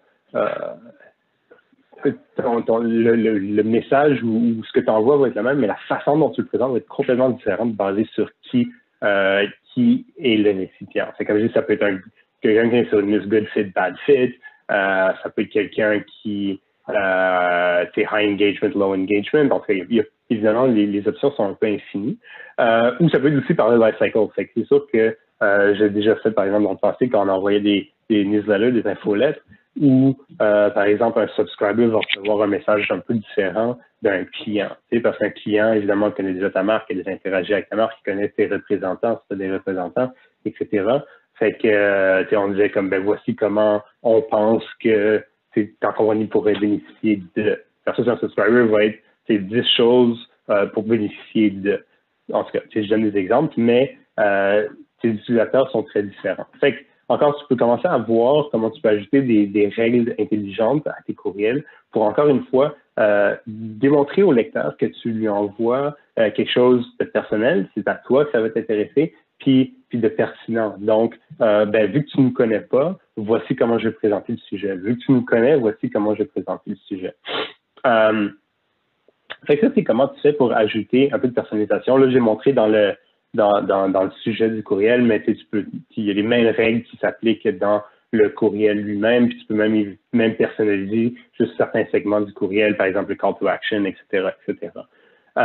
le, 2.09 3.63
message 3.63 4.23
ou, 4.23 4.63
ce 4.63 4.71
que 4.73 4.79
tu 4.79 4.89
envoies 4.89 5.17
va 5.17 5.27
être 5.27 5.35
le 5.35 5.43
même, 5.43 5.59
mais 5.59 5.67
la 5.67 5.77
façon 5.87 6.17
dont 6.17 6.29
tu 6.29 6.41
le 6.41 6.47
présentes 6.47 6.71
va 6.71 6.77
être 6.77 6.87
complètement 6.87 7.29
différente 7.29 7.73
basée 7.73 8.07
sur 8.13 8.29
qui, 8.43 8.67
euh, 9.03 9.45
qui 9.73 10.05
est 10.19 10.37
le 10.37 10.51
récipient. 10.51 11.07
C'est 11.17 11.25
comme 11.25 11.39
je 11.39 11.47
dis, 11.47 11.53
ça 11.53 11.61
peut 11.61 11.73
être 11.73 11.85
quelqu'un 12.41 12.69
qui 12.69 12.75
est 12.75 12.89
sur 12.89 12.99
une 12.99 13.17
good 13.19 13.47
fit, 13.47 13.63
bad 13.65 13.95
fit. 14.05 14.35
Euh, 14.71 15.11
ça 15.21 15.29
peut 15.29 15.41
être 15.41 15.49
quelqu'un 15.49 16.01
qui 16.21 16.59
euh, 16.89 17.85
high 17.95 18.33
engagement, 18.33 18.69
low 18.75 18.93
engagement. 18.93 19.45
Donc, 19.45 19.63
évidemment, 20.29 20.65
les, 20.65 21.07
options 21.07 21.31
sont 21.31 21.45
un 21.45 21.53
peu 21.53 21.67
infinies. 21.67 22.17
Euh, 22.59 22.93
ou 22.99 23.09
ça 23.09 23.19
peut 23.19 23.27
être 23.27 23.43
aussi 23.43 23.53
par 23.53 23.71
le 23.71 23.83
life 23.83 23.95
cycle. 24.01 24.19
c'est 24.35 24.65
sûr 24.65 24.85
que 24.91 25.17
j'ai 25.77 25.89
déjà 25.89 26.15
fait, 26.17 26.31
par 26.31 26.45
exemple, 26.45 26.63
dans 26.63 26.71
le 26.71 26.77
passé, 26.77 27.09
quand 27.09 27.25
on 27.25 27.29
envoyait 27.29 27.59
des, 27.59 27.91
des 28.09 28.25
newsletters, 28.25 28.71
des 28.71 28.87
infolettes, 28.87 29.41
où, 29.79 30.15
euh, 30.41 30.69
par 30.69 30.83
exemple, 30.83 31.19
un 31.19 31.27
subscriber 31.29 31.87
va 31.87 31.99
recevoir 31.99 32.43
un 32.43 32.47
message 32.47 32.89
un 32.91 32.99
peu 32.99 33.15
différent 33.15 33.77
d'un 34.01 34.25
client. 34.25 34.69
Parce 35.01 35.17
qu'un 35.17 35.29
client, 35.29 35.73
évidemment, 35.73 36.11
connaît 36.11 36.33
déjà 36.33 36.49
ta 36.49 36.63
marque, 36.63 36.87
il 36.89 36.99
a 36.99 37.03
déjà 37.03 37.11
interagi 37.11 37.53
avec 37.53 37.69
ta 37.69 37.75
marque, 37.75 37.97
il 38.01 38.11
connaît 38.11 38.29
tes 38.29 38.47
représentants, 38.47 39.19
si 39.21 39.27
tu 39.29 39.37
des 39.37 39.51
représentants, 39.51 40.11
etc. 40.45 40.85
Fait 41.39 41.53
que, 41.53 41.67
euh, 41.67 42.23
on 42.33 42.49
disait 42.49 42.69
comme, 42.69 42.89
ben 42.89 43.03
voici 43.03 43.35
comment 43.35 43.81
on 44.03 44.21
pense 44.21 44.63
que 44.81 45.23
ta 45.79 45.91
compagnie 45.93 46.25
pourrait 46.25 46.55
bénéficier 46.59 47.23
de. 47.35 47.61
Versus 47.85 48.07
un 48.07 48.17
subscriber 48.17 48.65
va 48.65 48.85
être, 48.85 48.99
c'est 49.27 49.39
10 49.39 49.63
choses 49.75 50.29
euh, 50.49 50.67
pour 50.67 50.83
bénéficier 50.83 51.49
de. 51.49 51.83
En 52.31 52.43
tout 52.43 52.51
cas, 52.51 52.61
je 52.73 52.87
donne 52.87 53.09
des 53.09 53.17
exemples, 53.17 53.53
mais 53.57 53.97
euh, 54.19 54.67
tes 55.01 55.09
utilisateurs 55.09 55.69
sont 55.71 55.83
très 55.83 56.03
différents. 56.03 56.45
Fait 56.59 56.73
que, 56.73 56.79
encore, 57.13 57.37
tu 57.39 57.45
peux 57.47 57.55
commencer 57.55 57.87
à 57.87 57.97
voir 57.97 58.49
comment 58.51 58.69
tu 58.69 58.81
peux 58.81 58.89
ajouter 58.89 59.21
des, 59.21 59.67
règles 59.75 60.15
intelligentes 60.19 60.85
à 60.87 60.95
tes 61.05 61.13
courriels 61.13 61.63
pour, 61.91 62.03
encore 62.03 62.27
une 62.27 62.43
fois, 62.45 62.75
euh, 62.99 63.35
démontrer 63.47 64.23
au 64.23 64.31
lecteur 64.31 64.77
que 64.77 64.85
tu 64.85 65.11
lui 65.11 65.29
envoies 65.29 65.95
euh, 66.19 66.29
quelque 66.31 66.51
chose 66.51 66.85
de 66.99 67.05
personnel, 67.05 67.69
c'est 67.75 67.87
à 67.87 67.95
toi 67.95 68.25
que 68.25 68.31
ça 68.31 68.41
va 68.41 68.49
t'intéresser, 68.49 69.13
puis, 69.39 69.75
de 69.91 70.07
pertinent. 70.07 70.75
Donc, 70.79 71.19
euh, 71.41 71.65
ben, 71.65 71.91
vu 71.91 72.03
que 72.03 72.09
tu 72.09 72.19
ne 72.19 72.25
nous 72.25 72.33
connais 72.33 72.61
pas, 72.61 72.97
voici 73.15 73.55
comment 73.55 73.77
je 73.77 73.89
vais 73.89 73.93
présenter 73.93 74.33
le 74.33 74.39
sujet. 74.39 74.75
Vu 74.75 74.97
que 74.97 75.03
tu 75.05 75.11
nous 75.11 75.23
connais, 75.23 75.55
voici 75.55 75.91
comment 75.91 76.15
je 76.15 76.19
vais 76.19 76.29
présenter 76.29 76.71
le 76.71 76.75
sujet. 76.87 77.13
fait 79.45 79.57
que 79.57 79.67
ça, 79.67 79.73
c'est 79.75 79.83
comment 79.83 80.07
tu 80.07 80.19
fais 80.21 80.33
pour 80.33 80.51
ajouter 80.51 81.13
un 81.13 81.19
peu 81.19 81.27
de 81.27 81.33
personnalisation. 81.33 81.97
Là, 81.97 82.09
j'ai 82.09 82.19
montré 82.19 82.53
dans 82.53 82.67
le, 82.67 82.95
dans, 83.33 83.61
dans, 83.61 83.89
dans, 83.89 84.03
le 84.03 84.11
sujet 84.23 84.49
du 84.49 84.63
courriel, 84.63 85.01
mais 85.01 85.21
tu 85.23 85.35
peux, 85.49 85.65
il 85.97 86.05
y 86.05 86.11
a 86.11 86.13
les 86.13 86.23
mêmes 86.23 86.53
règles 86.55 86.83
qui 86.83 86.97
s'appliquent 86.97 87.47
dans 87.57 87.81
le 88.11 88.29
courriel 88.29 88.79
lui-même, 88.79 89.27
puis 89.27 89.39
tu 89.39 89.45
peux 89.45 89.55
même, 89.55 89.95
même 90.13 90.35
personnaliser 90.35 91.15
juste 91.39 91.57
certains 91.57 91.85
segments 91.91 92.21
du 92.21 92.31
courriel, 92.33 92.77
par 92.77 92.85
exemple 92.85 93.09
le 93.09 93.15
call 93.15 93.33
to 93.39 93.47
action, 93.47 93.85
etc., 93.85 94.29
etc. 94.47 94.71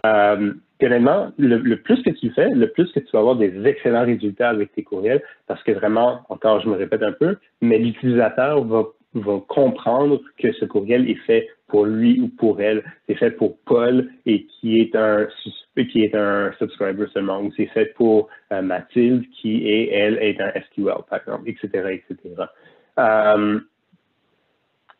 Euh, 0.05 0.53
le, 0.81 1.75
plus 1.77 2.03
que 2.03 2.11
tu 2.11 2.31
fais, 2.31 2.51
le 2.51 2.69
plus 2.69 2.93
que 2.93 3.01
tu 3.01 3.11
vas 3.13 3.21
avoir 3.21 3.37
des 3.37 3.67
excellents 3.67 4.05
résultats 4.05 4.51
avec 4.51 4.73
tes 4.73 4.83
courriels, 4.83 5.23
parce 5.47 5.63
que 5.63 5.73
vraiment, 5.73 6.21
encore, 6.29 6.61
je 6.61 6.69
me 6.69 6.77
répète 6.77 7.03
un 7.03 7.13
peu, 7.13 7.37
mais 7.63 7.79
l'utilisateur 7.79 8.63
va 8.65 8.85
va 9.15 9.41
comprendre 9.49 10.21
que 10.39 10.53
ce 10.53 10.65
courriel 10.65 11.09
est 11.11 11.21
fait 11.27 11.49
pour 11.69 11.85
lui 11.85 12.21
ou 12.21 12.29
pour 12.29 12.61
elle. 12.61 12.83
C'est 13.07 13.15
fait 13.15 13.31
pour 13.31 13.59
Paul 13.65 14.11
et 14.27 14.47
qui 14.47 14.81
est 14.81 14.97
un 14.97 15.27
qui 15.93 16.03
est 16.03 16.15
un 16.15 16.53
subscriber 16.59 17.07
seulement, 17.13 17.41
ou 17.41 17.53
c'est 17.57 17.67
fait 17.67 17.95
pour 17.95 18.29
euh, 18.53 18.63
Mathilde 18.63 19.25
qui 19.31 19.69
est 19.69 19.91
elle 19.93 20.19
est 20.19 20.41
un 20.41 20.51
SQL 20.51 21.05
par 21.09 21.21
exemple, 21.21 21.49
etc. 21.49 21.69
etc. 21.93 22.35
Euh, 22.99 23.61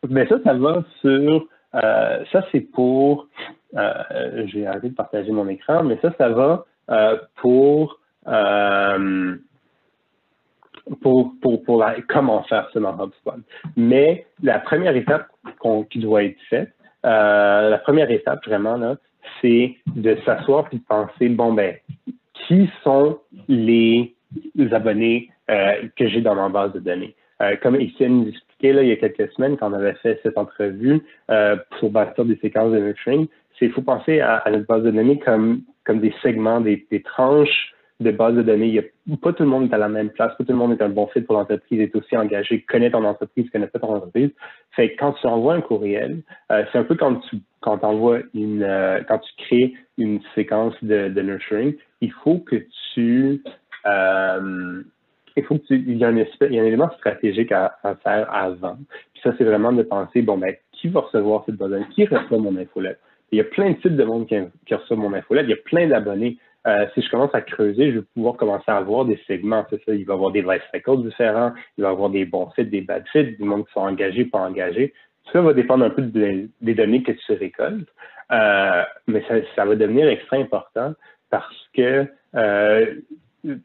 mais 0.07 0.25
ça, 0.27 0.37
ça 0.43 0.53
va 0.53 0.85
sur 1.01 1.45
euh, 1.75 2.23
ça 2.31 2.45
c'est 2.51 2.61
pour 2.61 3.27
j'ai 4.45 4.65
arrêté 4.65 4.89
de 4.89 4.95
partager 4.95 5.31
mon 5.31 5.47
écran, 5.49 5.83
mais 5.83 5.99
ça, 6.01 6.13
ça 6.17 6.29
va 6.29 6.65
pour 7.35 7.99
pour, 11.01 11.33
pour, 11.41 11.63
pour 11.63 11.85
comment 12.07 12.43
faire 12.43 12.69
ça 12.73 12.79
dans 12.79 12.93
HubSpot. 12.93 13.33
Mais 13.77 14.25
la 14.41 14.59
première 14.59 14.95
étape 14.95 15.27
qui 15.89 15.99
doit 15.99 16.23
être 16.23 16.39
faite, 16.49 16.73
euh, 17.05 17.69
la 17.69 17.77
première 17.77 18.11
étape 18.11 18.45
vraiment, 18.45 18.95
c'est 19.41 19.75
de 19.95 20.17
s'asseoir 20.25 20.67
et 20.71 20.77
de 20.77 20.81
penser, 20.87 21.29
bon, 21.29 21.53
ben, 21.53 21.75
qui 22.33 22.69
sont 22.83 23.19
les, 23.47 24.15
abonnés 24.71 25.29
euh, 25.49 25.87
que 25.95 26.07
j'ai 26.07 26.21
dans 26.21 26.35
ma 26.35 26.49
base 26.49 26.73
de 26.73 26.79
données? 26.79 27.15
Euh, 27.41 27.55
comme 27.61 27.75
Étienne 27.75 28.21
nous 28.21 28.29
expliquait 28.29 28.73
là, 28.73 28.83
il 28.83 28.89
y 28.89 28.91
a 28.91 28.97
quelques 28.97 29.31
semaines, 29.33 29.57
quand 29.57 29.71
on 29.71 29.73
avait 29.73 29.93
fait 29.95 30.19
cette 30.23 30.37
entrevue 30.37 31.01
pour 31.79 31.89
bâtir 31.89 32.25
des 32.25 32.35
séquences 32.37 32.73
de 32.73 32.79
nurturing, 32.79 33.27
c'est 33.57 33.65
il 33.65 33.71
faut 33.71 33.81
penser 33.81 34.19
à, 34.19 34.43
notre 34.49 34.65
base 34.65 34.83
de 34.83 34.91
données 34.91 35.19
comme, 35.19 35.61
comme 35.85 35.99
des 35.99 36.13
segments, 36.21 36.61
des, 36.61 36.85
des 36.91 37.01
tranches 37.01 37.73
de 37.99 38.11
base 38.11 38.35
de 38.35 38.41
données. 38.41 38.67
Il 38.67 38.73
y 38.75 38.79
a, 38.79 39.17
pas 39.21 39.33
tout 39.33 39.43
le 39.43 39.49
monde 39.49 39.69
est 39.69 39.75
à 39.75 39.77
la 39.77 39.89
même 39.89 40.09
place, 40.09 40.33
pas 40.37 40.43
tout 40.43 40.51
le 40.51 40.57
monde 40.57 40.71
est 40.71 40.81
un 40.81 40.89
bon 40.89 41.07
fit 41.07 41.21
pour 41.21 41.35
l'entreprise, 41.35 41.81
est 41.81 41.95
aussi 41.95 42.15
engagé, 42.15 42.61
connaît 42.61 42.91
ton 42.91 43.03
entreprise, 43.03 43.49
connaît 43.49 43.67
pas 43.67 43.79
ton 43.79 43.95
entreprise. 43.95 44.31
Quand 44.97 45.13
tu 45.13 45.27
envoies 45.27 45.55
un 45.55 45.61
courriel, 45.61 46.21
euh, 46.51 46.63
c'est 46.71 46.77
un 46.77 46.83
peu 46.83 46.97
une 48.33 48.63
euh, 48.63 49.01
quand 49.07 49.19
tu 49.19 49.31
crées 49.37 49.73
une 49.97 50.21
séquence 50.35 50.73
de, 50.81 51.21
nurturing, 51.21 51.75
il 52.01 52.11
faut 52.23 52.39
que 52.39 52.55
tu 52.93 53.43
euh, 53.85 54.81
il 55.35 55.43
faut 55.43 55.57
que 55.57 55.65
tu, 55.67 55.75
il 55.75 55.97
y 55.97 56.03
a 56.03 56.07
un, 56.07 56.15
élément 56.41 56.89
stratégique 56.97 57.51
à, 57.51 57.77
faire 58.03 58.33
avant. 58.33 58.77
Puis 59.13 59.21
ça, 59.23 59.33
c'est 59.37 59.43
vraiment 59.43 59.71
de 59.71 59.83
penser, 59.83 60.21
bon, 60.21 60.37
ben, 60.37 60.53
qui 60.71 60.87
va 60.87 61.01
recevoir 61.01 61.43
cette 61.45 61.55
base 61.55 61.71
Qui 61.95 62.05
reçoit 62.05 62.37
mon 62.37 62.55
infolette? 62.57 62.99
Il 63.31 63.37
y 63.37 63.41
a 63.41 63.45
plein 63.45 63.71
de 63.71 63.75
types 63.75 63.95
de 63.95 64.03
monde 64.03 64.27
qui, 64.27 64.35
qui 64.65 64.73
reçoit 64.73 64.97
mon 64.97 65.13
infolette. 65.13 65.45
Il 65.45 65.51
y 65.51 65.53
a 65.53 65.63
plein 65.63 65.87
d'abonnés. 65.87 66.37
Euh, 66.67 66.85
si 66.93 67.01
je 67.01 67.09
commence 67.09 67.33
à 67.33 67.41
creuser, 67.41 67.91
je 67.91 67.99
vais 67.99 68.05
pouvoir 68.13 68.35
commencer 68.35 68.65
à 68.67 68.77
avoir 68.77 69.05
des 69.05 69.19
segments. 69.27 69.65
C'est 69.69 69.81
ça, 69.85 69.93
il 69.93 70.05
va 70.05 70.13
y 70.13 70.17
avoir 70.17 70.31
des 70.31 70.41
life 70.41 70.63
cycles 70.73 71.03
différents, 71.03 71.53
il 71.77 71.83
va 71.83 71.89
y 71.89 71.91
avoir 71.91 72.09
des 72.09 72.25
bons 72.25 72.49
fits, 72.51 72.65
des 72.65 72.81
bad 72.81 73.07
fits, 73.11 73.37
des 73.37 73.45
monde 73.45 73.65
qui 73.65 73.73
sont 73.73 73.81
engagés, 73.81 74.25
pas 74.25 74.39
engagés. 74.39 74.93
Tout 75.25 75.33
ça 75.33 75.41
va 75.41 75.53
dépendre 75.53 75.85
un 75.85 75.89
peu 75.89 76.01
des 76.01 76.73
données 76.73 77.03
que 77.03 77.11
tu 77.11 77.33
récoltes, 77.33 77.87
euh, 78.31 78.83
mais 79.07 79.23
ça, 79.55 79.65
va 79.65 79.75
devenir 79.75 80.07
extra 80.07 80.37
important 80.37 80.93
parce 81.29 81.69
que 81.73 82.05
euh, 82.35 82.95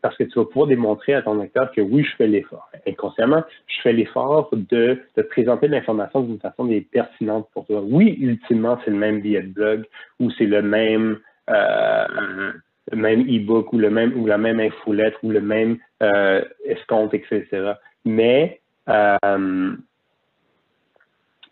parce 0.03 0.17
que 0.17 0.25
tu 0.25 0.39
vas 0.39 0.45
pouvoir 0.45 0.69
démontrer 0.69 1.15
à 1.15 1.23
ton 1.23 1.35
lecteur 1.35 1.73
que 1.73 1.81
oui, 1.81 2.05
je 2.05 2.15
fais 2.17 2.29
l'effort. 2.29 2.71
Inconsciemment, 2.87 3.43
je 3.67 3.81
fais 3.83 3.93
l'effort 3.93 4.49
de, 4.53 5.01
de 5.17 5.23
présenter 5.23 5.67
l'information 5.67 6.21
d'une 6.21 6.39
façon 6.39 6.69
qui 6.69 6.75
est 6.75 6.89
pertinente 6.89 7.49
pour 7.53 7.67
toi. 7.67 7.83
Oui, 7.83 8.17
ultimement, 8.21 8.79
c'est 8.85 8.93
le 8.93 8.99
même 8.99 9.21
billet 9.21 9.43
de 9.43 9.53
blog 9.53 9.85
ou 10.21 10.31
c'est 10.31 10.47
le 10.47 10.63
même 10.63 11.19
euh, 11.51 12.53
le 12.93 12.97
même 12.97 13.23
e-book 13.23 13.73
ou 13.73 13.79
le 13.79 13.91
même 13.91 14.12
ou 14.17 14.26
la 14.26 14.38
même 14.38 14.61
infolettre 14.61 15.19
ou 15.23 15.31
le 15.31 15.41
même 15.41 15.79
euh, 16.03 16.45
escompte, 16.64 17.14
etc. 17.14 17.73
Mais 18.05 18.61
euh, 18.88 19.76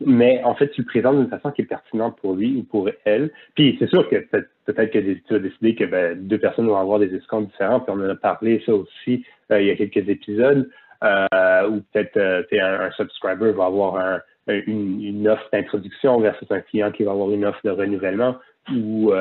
mais 0.06 0.42
en 0.44 0.54
fait, 0.54 0.68
tu 0.70 0.82
le 0.82 0.86
présentes 0.86 1.18
d'une 1.18 1.28
façon 1.28 1.50
qui 1.50 1.62
est 1.62 1.66
pertinente 1.66 2.16
pour 2.20 2.34
lui 2.34 2.56
ou 2.56 2.62
pour 2.64 2.88
elle. 3.04 3.30
Puis 3.54 3.76
c'est 3.78 3.88
sûr 3.88 4.08
que 4.08 4.16
peut-être 4.16 4.90
que 4.90 4.98
tu 4.98 5.34
as 5.34 5.38
décidé 5.38 5.74
que 5.74 5.84
ben, 5.84 6.16
deux 6.26 6.38
personnes 6.38 6.66
vont 6.66 6.76
avoir 6.76 6.98
des 6.98 7.14
escomptes 7.14 7.50
différents, 7.50 7.80
puis 7.80 7.92
on 7.96 8.00
en 8.00 8.08
a 8.08 8.14
parlé 8.14 8.62
ça 8.64 8.74
aussi 8.74 9.24
euh, 9.50 9.60
il 9.60 9.68
y 9.68 9.70
a 9.70 9.76
quelques 9.76 10.08
épisodes, 10.08 10.68
euh, 11.04 11.68
où 11.68 11.82
peut-être 11.92 12.16
euh, 12.16 12.42
un, 12.52 12.86
un, 12.86 12.90
subscriber 12.92 13.52
va 13.52 13.66
avoir 13.66 13.96
un, 13.96 14.20
une, 14.48 15.02
une, 15.02 15.28
offre 15.28 15.48
d'introduction 15.52 16.20
versus 16.20 16.50
un 16.50 16.60
client 16.60 16.90
qui 16.90 17.04
va 17.04 17.12
avoir 17.12 17.30
une 17.30 17.44
offre 17.44 17.60
de 17.64 17.70
renouvellement 17.70 18.36
ou 18.72 19.12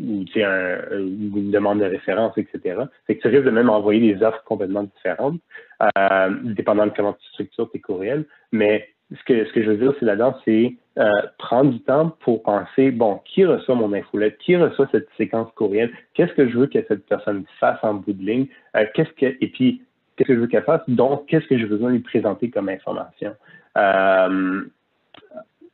ou 0.00 0.24
un, 0.36 0.98
une 0.98 1.50
demande 1.50 1.80
de 1.80 1.86
référence, 1.86 2.36
etc. 2.36 2.82
Fait 3.06 3.16
que 3.16 3.22
tu 3.22 3.28
risques 3.28 3.44
de 3.44 3.50
même 3.50 3.70
envoyer 3.70 4.14
des 4.14 4.22
offres 4.22 4.42
complètement 4.44 4.84
différentes, 4.84 5.40
euh, 5.82 6.30
dépendant 6.44 6.86
de 6.86 6.92
comment 6.94 7.14
tu 7.14 7.26
structures 7.30 7.70
tes 7.70 7.80
courriels. 7.80 8.24
Mais 8.52 8.88
ce 9.10 9.22
que, 9.24 9.44
ce 9.46 9.52
que 9.52 9.62
je 9.62 9.70
veux 9.70 9.78
dire, 9.78 9.94
c'est 9.98 10.06
là-dedans, 10.06 10.36
c'est 10.44 10.74
euh, 10.98 11.10
prendre 11.38 11.70
du 11.70 11.80
temps 11.80 12.10
pour 12.20 12.42
penser, 12.42 12.90
bon, 12.90 13.20
qui 13.24 13.44
reçoit 13.44 13.74
mon 13.74 13.92
infolette, 13.92 14.36
qui 14.38 14.56
reçoit 14.56 14.88
cette 14.92 15.08
séquence 15.16 15.50
courriel, 15.52 15.90
qu'est-ce 16.14 16.32
que 16.34 16.48
je 16.48 16.58
veux 16.58 16.66
que 16.66 16.84
cette 16.86 17.06
personne 17.06 17.44
fasse 17.58 17.78
en 17.82 17.94
bout 17.94 18.12
de 18.12 18.22
ligne, 18.22 18.46
euh, 18.76 18.84
qu'est-ce 18.94 19.12
que, 19.12 19.36
et 19.40 19.48
puis, 19.48 19.82
qu'est-ce 20.16 20.28
que 20.28 20.34
je 20.34 20.40
veux 20.40 20.46
qu'elle 20.48 20.64
fasse, 20.64 20.82
donc, 20.88 21.26
qu'est-ce 21.26 21.46
que 21.46 21.56
j'ai 21.56 21.66
besoin 21.66 21.88
de 21.88 21.94
lui 21.94 22.02
présenter 22.02 22.50
comme 22.50 22.68
information? 22.68 23.34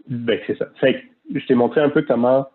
Ben, 0.06 0.38
c'est 0.47 0.59
ça. 0.59 0.66
Fait 0.80 0.94
que 0.94 1.38
je 1.38 1.47
t'ai 1.47 1.54
montré 1.54 1.80
un 1.80 1.88
peu 1.88 2.02
comment 2.02 2.47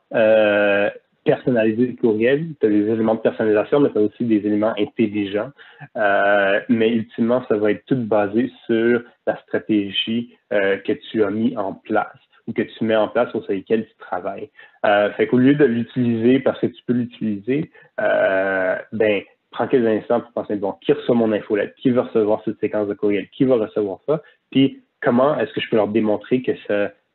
personnaliser 1.29 1.85
le 1.85 1.93
courriel. 1.93 2.47
Tu 2.59 2.65
as 2.65 2.69
des 2.69 2.89
éléments 2.89 3.13
de 3.13 3.19
personnalisation, 3.19 3.79
mais 3.79 3.91
tu 3.91 3.99
as 3.99 4.01
aussi 4.01 4.25
des 4.25 4.37
éléments 4.37 4.73
intelligents. 4.79 5.51
Euh, 5.95 6.59
mais 6.69 6.89
ultimement, 6.89 7.43
ça 7.47 7.55
va 7.57 7.71
être 7.71 7.85
tout 7.85 7.95
basé 7.95 8.51
sur 8.65 9.03
la 9.27 9.37
stratégie 9.43 10.35
euh, 10.51 10.77
que 10.77 10.93
tu 10.93 11.23
as 11.23 11.29
mis 11.29 11.55
en 11.55 11.73
place 11.73 12.17
ou 12.47 12.53
que 12.53 12.63
tu 12.63 12.83
mets 12.83 12.95
en 12.95 13.09
place 13.09 13.29
sur 13.29 13.45
lesquels 13.47 13.85
tu 13.85 13.95
travailles. 13.99 14.49
Euh, 14.87 15.11
fait 15.11 15.27
qu'au 15.27 15.37
lieu 15.37 15.53
de 15.53 15.65
l'utiliser 15.65 16.39
parce 16.39 16.59
que 16.59 16.65
tu 16.65 16.81
peux 16.87 16.93
l'utiliser, 16.93 17.69
euh, 18.01 18.75
ben, 18.91 19.21
prends 19.51 19.67
quelques 19.67 19.85
instants 19.85 20.21
pour 20.21 20.31
penser, 20.31 20.55
bon, 20.55 20.73
qui 20.81 20.93
reçoit 20.93 21.13
mon 21.13 21.31
infolette? 21.31 21.75
Qui 21.75 21.91
va 21.91 22.03
recevoir 22.03 22.41
cette 22.43 22.59
séquence 22.59 22.87
de 22.87 22.95
courriel? 22.95 23.29
Qui 23.29 23.43
va 23.43 23.57
recevoir 23.57 23.99
ça? 24.07 24.23
Puis, 24.49 24.81
comment 24.99 25.37
est-ce 25.37 25.53
que 25.53 25.61
je 25.61 25.69
peux 25.69 25.75
leur 25.75 25.89
démontrer 25.89 26.41
que 26.41 26.53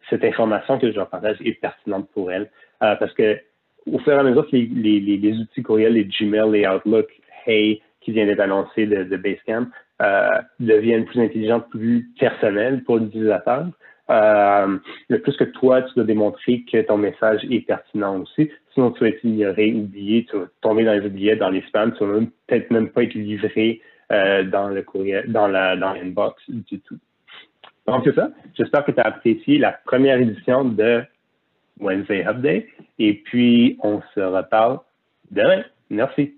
cette 0.09 0.25
information 0.25 0.78
que 0.78 0.92
je 0.92 0.97
leur 0.97 1.11
partage 1.11 1.38
est 1.44 1.61
pertinente 1.61 2.09
pour 2.12 2.30
elles? 2.30 2.49
Parce 2.78 3.12
que, 3.14 3.40
au 3.91 3.99
fur 3.99 4.12
et 4.12 4.17
à 4.17 4.23
mesure 4.23 4.47
que 4.49 4.57
les, 4.57 5.38
outils 5.38 5.62
courriels, 5.62 5.95
les 5.95 6.05
Gmail, 6.05 6.50
les 6.50 6.67
Outlook, 6.67 7.09
Hey, 7.47 7.83
qui 8.00 8.12
vient 8.12 8.25
d'être 8.25 8.41
annoncé 8.41 8.87
de, 8.87 9.05
de 9.05 9.17
Basecamp, 9.17 9.67
euh, 10.03 10.29
deviennent 10.61 11.05
plus 11.05 11.21
intelligents, 11.21 11.61
plus 11.61 12.11
personnels 12.19 12.83
pour 12.85 12.97
l'utilisateur, 12.99 13.67
euh, 14.11 14.79
le 15.09 15.19
plus 15.21 15.37
que 15.37 15.45
toi, 15.45 15.83
tu 15.83 15.95
dois 15.95 16.05
démontrer 16.05 16.64
que 16.71 16.83
ton 16.83 16.99
message 16.99 17.41
est 17.50 17.67
pertinent 17.67 18.21
aussi. 18.21 18.50
Sinon, 18.75 18.91
tu 18.91 19.00
vas 19.00 19.09
être 19.09 19.25
ignoré, 19.25 19.73
oublié, 19.73 20.26
tu 20.29 20.37
vas 20.37 20.47
tomber 20.61 20.85
dans 20.85 20.93
les 20.93 21.07
oubliettes, 21.07 21.38
dans 21.38 21.50
les 21.50 21.62
spams, 21.62 21.95
tu 21.95 22.05
vas 22.05 22.19
peut-être 22.47 22.71
même 22.71 22.91
pas 22.91 23.05
être 23.05 23.14
livré 23.14 23.81
euh, 24.12 24.43
dans 24.45 24.69
le 24.69 24.83
courriel, 24.83 25.31
dans 25.31 25.49
la 25.49 25.76
dans 25.76 25.95
l'inbox 25.95 26.43
du 26.49 26.81
tout. 26.81 26.99
Donc, 27.87 28.03
c'est 28.05 28.14
ça. 28.14 28.31
J'espère 28.55 28.85
que 28.85 28.93
tu 28.93 29.00
as 29.00 29.07
apprécié 29.07 29.59
la 29.59 29.73
première 29.73 30.19
édition 30.19 30.64
de 30.64 31.03
Wednesday 31.81 32.25
Update. 32.25 32.66
Et 32.99 33.14
puis, 33.14 33.78
on 33.83 34.00
se 34.14 34.21
reparle 34.21 34.81
demain. 35.31 35.64
Merci. 35.90 36.35